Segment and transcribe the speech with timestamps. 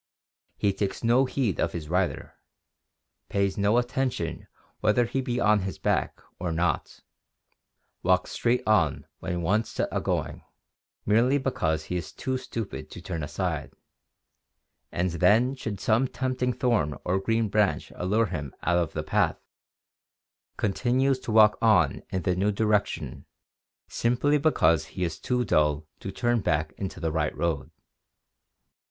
[0.57, 2.33] He takes no heed of his rider,
[3.29, 4.47] pays no attention
[4.79, 7.01] whether he be on his back or not,
[8.01, 10.43] walks straight on when once set agoing,
[11.05, 13.73] merely because he is too stupid to turn aside,
[14.91, 19.37] and then should some tempting thorn or green branch allure him out of the path,
[20.57, 22.51] continues to walk on in 630 ORGANIC EVOLUTION the new
[23.17, 23.25] direction
[23.87, 27.69] simply because he is too dull to turn back into the right road.